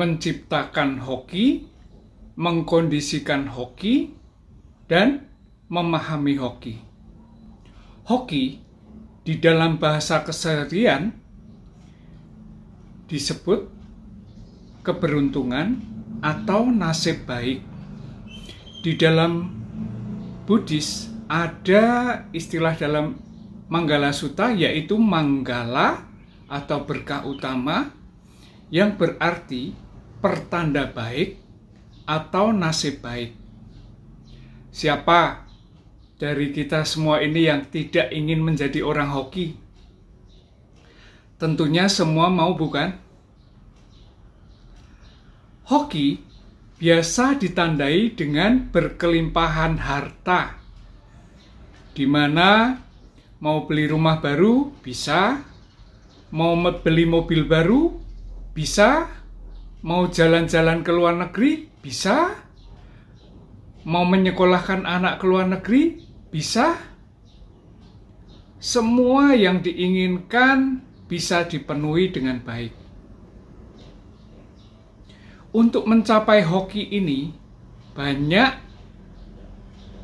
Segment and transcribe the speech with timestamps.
[0.00, 1.68] menciptakan hoki,
[2.40, 4.16] mengkondisikan hoki,
[4.88, 5.28] dan
[5.68, 6.80] memahami hoki.
[8.08, 8.64] Hoki
[9.20, 11.12] di dalam bahasa keseharian
[13.12, 13.68] disebut
[14.80, 15.76] keberuntungan
[16.24, 17.60] atau nasib baik.
[18.80, 19.52] Di dalam
[20.48, 21.84] Buddhis ada
[22.32, 23.20] istilah dalam
[23.70, 26.08] Manggala Sutta yaitu Manggala
[26.50, 27.94] atau berkah utama
[28.72, 29.89] yang berarti
[30.20, 31.40] pertanda baik
[32.04, 33.32] atau nasib baik.
[34.70, 35.48] Siapa
[36.20, 39.56] dari kita semua ini yang tidak ingin menjadi orang hoki?
[41.40, 42.92] Tentunya semua mau bukan?
[45.64, 46.20] Hoki
[46.76, 50.60] biasa ditandai dengan berkelimpahan harta,
[51.96, 52.80] di mana
[53.40, 55.40] mau beli rumah baru bisa,
[56.32, 57.96] mau beli mobil baru
[58.52, 59.19] bisa,
[59.80, 62.36] mau jalan-jalan ke luar negeri bisa,
[63.88, 66.76] mau menyekolahkan anak ke luar negeri bisa.
[68.60, 72.76] Semua yang diinginkan bisa dipenuhi dengan baik.
[75.50, 77.32] Untuk mencapai hoki ini,
[77.96, 78.52] banyak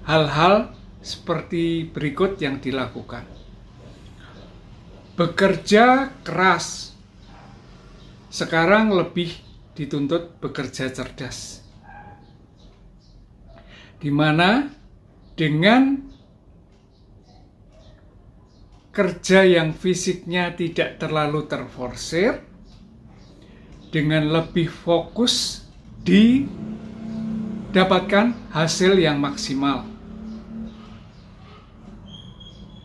[0.09, 0.73] hal-hal
[1.05, 3.29] seperti berikut yang dilakukan.
[5.15, 6.97] Bekerja keras.
[8.33, 9.46] Sekarang lebih
[9.77, 11.61] dituntut bekerja cerdas.
[14.01, 14.73] Di mana
[15.37, 16.01] dengan
[18.97, 22.41] kerja yang fisiknya tidak terlalu terforsir,
[23.93, 25.63] dengan lebih fokus
[26.03, 26.51] didapatkan
[28.53, 29.85] hasil yang maksimal.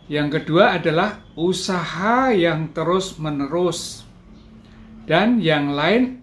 [0.08, 4.04] Yang kedua adalah usaha yang terus-menerus,
[5.08, 6.21] dan yang lain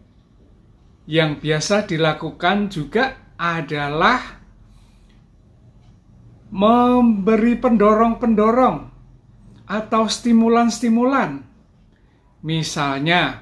[1.10, 4.38] yang biasa dilakukan juga adalah
[6.54, 8.78] memberi pendorong-pendorong
[9.66, 11.42] atau stimulan-stimulan.
[12.46, 13.42] Misalnya,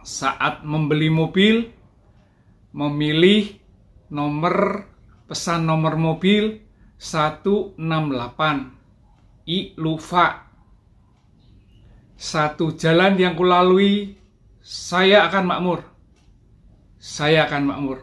[0.00, 1.68] saat membeli mobil,
[2.72, 3.60] memilih
[4.08, 4.88] nomor
[5.28, 6.64] pesan nomor mobil
[6.96, 7.76] 168
[9.44, 10.48] I Lufa.
[12.16, 14.16] Satu jalan yang kulalui,
[14.64, 15.97] saya akan makmur.
[16.98, 17.98] Saya akan makmur.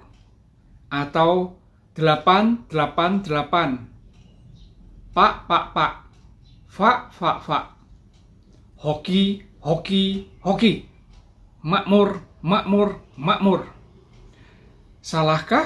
[0.92, 1.60] Atau
[2.00, 2.72] 888
[5.16, 5.94] Pak, pak, pak.
[6.68, 7.60] Fa, fa, fa.
[8.76, 10.96] Hoki, hoki, hoki
[11.66, 13.66] makmur, makmur, makmur.
[15.02, 15.66] Salahkah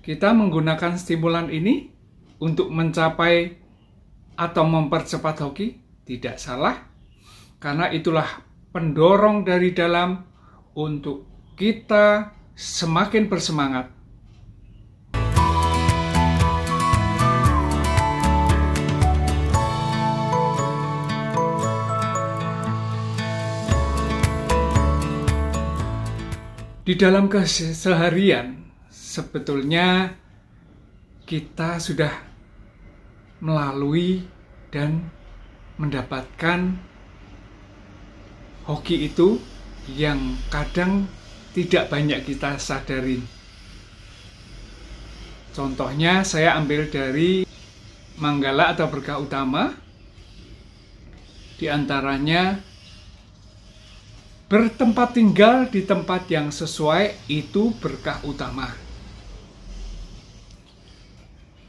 [0.00, 1.92] kita menggunakan stimulan ini
[2.40, 3.60] untuk mencapai
[4.40, 5.76] atau mempercepat hoki?
[6.08, 6.74] Tidak salah,
[7.60, 8.26] karena itulah
[8.72, 10.24] pendorong dari dalam
[10.74, 13.92] untuk kita semakin bersemangat.
[26.80, 28.56] Di dalam keseharian,
[28.88, 30.16] sebetulnya
[31.28, 32.24] kita sudah
[33.44, 34.24] melalui
[34.72, 35.12] dan
[35.76, 36.80] mendapatkan
[38.64, 39.36] hoki itu
[39.92, 41.19] yang kadang
[41.56, 43.22] tidak banyak kita sadarin.
[45.50, 47.42] Contohnya saya ambil dari
[48.20, 49.74] Manggala atau berkah utama.
[51.56, 52.60] Di antaranya
[54.50, 58.74] Bertempat tinggal di tempat yang sesuai itu berkah utama.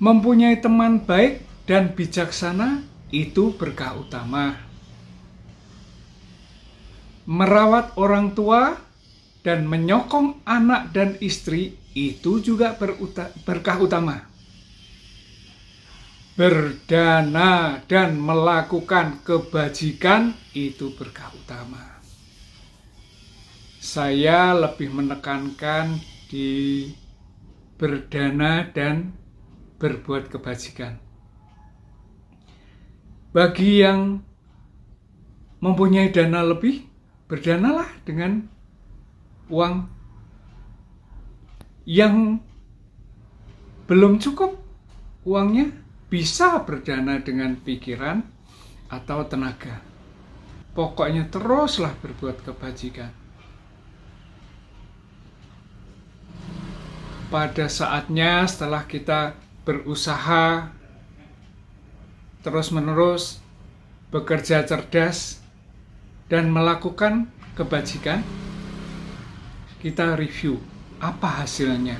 [0.02, 2.82] Mempunyai teman baik dan bijaksana
[3.14, 4.58] itu berkah utama.
[7.30, 8.82] Merawat orang tua
[9.42, 12.78] dan menyokong anak dan istri itu juga
[13.46, 14.30] berkah utama.
[16.38, 21.92] Berdana dan melakukan kebajikan itu berkah utama
[23.82, 25.98] saya lebih menekankan
[26.30, 26.86] di
[27.82, 29.10] berdana dan
[29.82, 31.02] berbuat kebajikan.
[33.34, 34.22] Bagi yang
[35.66, 36.86] mempunyai dana lebih,
[37.26, 38.46] berdanalah dengan
[39.52, 39.92] uang
[41.84, 42.40] yang
[43.92, 44.56] belum cukup
[45.28, 45.76] uangnya
[46.08, 48.24] bisa berdana dengan pikiran
[48.88, 49.84] atau tenaga.
[50.72, 53.22] Pokoknya teruslah berbuat kebajikan.
[57.32, 60.68] pada saatnya setelah kita berusaha
[62.44, 63.40] terus-menerus
[64.12, 65.40] bekerja cerdas
[66.28, 68.20] dan melakukan kebajikan
[69.82, 70.62] kita review
[71.02, 71.98] apa hasilnya.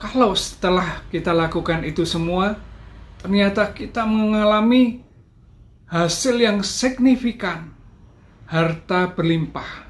[0.00, 2.56] Kalau setelah kita lakukan itu semua,
[3.20, 5.04] ternyata kita mengalami
[5.88, 7.72] hasil yang signifikan,
[8.48, 9.84] harta berlimpah.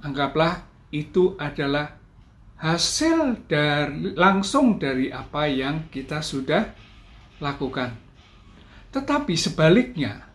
[0.00, 2.00] Anggaplah itu adalah
[2.60, 6.72] hasil dari langsung dari apa yang kita sudah
[7.40, 7.96] lakukan.
[8.92, 10.29] Tetapi sebaliknya,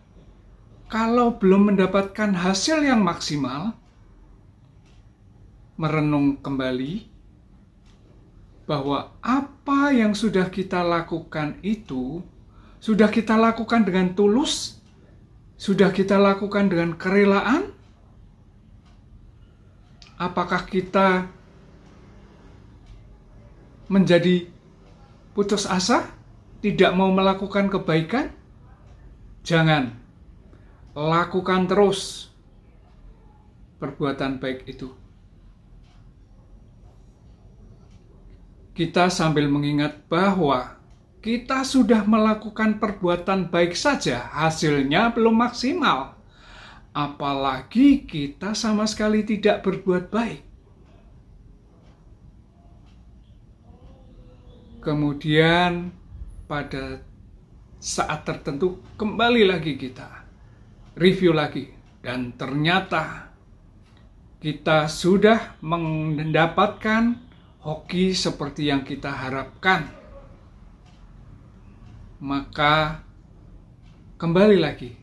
[0.85, 3.73] kalau belum mendapatkan hasil yang maksimal,
[5.75, 7.09] merenung kembali
[8.69, 12.23] bahwa apa yang sudah kita lakukan itu
[12.85, 14.77] sudah kita lakukan dengan tulus,
[15.57, 17.73] sudah kita lakukan dengan kerelaan.
[20.21, 21.27] Apakah kita
[23.89, 24.47] menjadi
[25.33, 26.07] putus asa,
[26.61, 28.31] tidak mau melakukan kebaikan?
[29.41, 30.04] Jangan
[30.95, 32.31] lakukan terus
[33.83, 34.95] perbuatan baik itu.
[38.71, 40.79] Kita sambil mengingat bahwa
[41.19, 46.15] kita sudah melakukan perbuatan baik saja, hasilnya belum maksimal.
[46.95, 50.41] Apalagi kita sama sekali tidak berbuat baik.
[54.79, 55.91] Kemudian
[56.47, 57.03] pada
[57.79, 60.24] saat tertentu kembali lagi kita
[60.95, 61.71] review lagi
[62.01, 63.31] dan ternyata
[64.39, 67.17] kita sudah mendapatkan
[67.63, 69.89] hoki seperti yang kita harapkan.
[72.21, 73.03] Maka
[74.17, 74.95] kembali lagi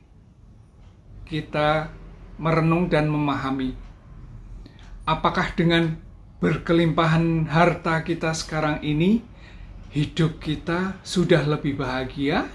[1.29, 1.93] kita
[2.41, 3.93] merenung dan memahami
[5.07, 5.99] apakah dengan
[6.43, 9.23] berkelimpahan harta kita sekarang ini
[9.93, 12.49] hidup kita sudah lebih bahagia,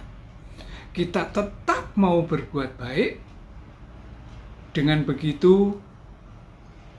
[0.91, 3.26] kita tetap mau berbuat baik.
[4.77, 5.73] Dengan begitu,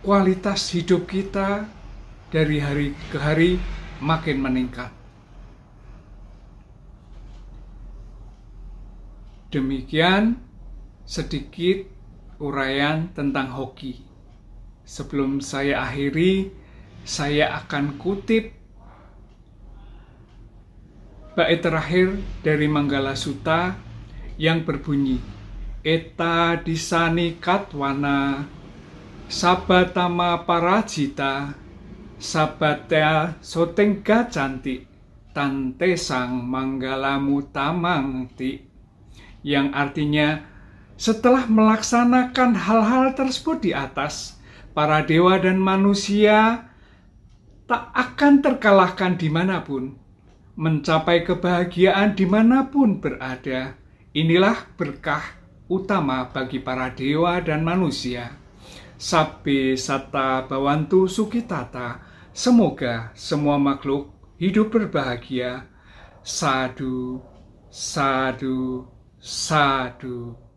[0.03, 1.63] kualitas hidup kita
[2.27, 3.55] dari hari ke hari
[4.03, 4.91] makin meningkat.
[9.55, 10.43] Demikian
[11.07, 11.87] sedikit
[12.43, 14.03] uraian tentang hoki.
[14.83, 16.51] Sebelum saya akhiri,
[17.07, 18.59] saya akan kutip
[21.39, 23.79] bait terakhir dari Manggala Sutta
[24.35, 25.38] yang berbunyi
[25.89, 28.45] Eta disani katwana
[29.25, 31.57] sabatama parajita
[32.21, 34.85] sabatea sotengga cantik
[35.33, 38.69] tante sang manggalamu tamangti
[39.41, 40.45] yang artinya
[41.01, 44.37] setelah melaksanakan hal-hal tersebut di atas
[44.77, 46.69] para dewa dan manusia
[47.65, 49.97] tak akan terkalahkan di mana pun
[50.53, 53.73] mencapai kebahagiaan di mana pun berada.
[54.13, 55.38] Inilah berkah
[55.69, 58.33] utama bagi para dewa dan manusia.
[58.99, 62.03] Sabe Sata Bawantu Sukitata,
[62.35, 64.11] semoga semua makhluk
[64.43, 65.71] hidup berbahagia.
[66.25, 67.23] Sadu,
[67.71, 68.91] sadu,
[69.23, 70.48] sadu.